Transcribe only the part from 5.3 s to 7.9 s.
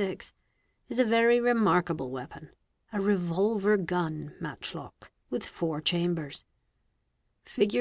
four chambers; Hig.